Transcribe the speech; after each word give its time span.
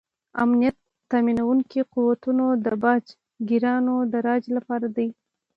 امنیت 0.43 0.75
تامینونکي 1.09 1.81
قوتونه 1.93 2.45
د 2.65 2.67
باج 2.81 3.05
ګیرانو 3.49 3.95
د 4.11 4.13
راج 4.27 4.43
لپاره 4.55 4.87
دي. 4.95 5.09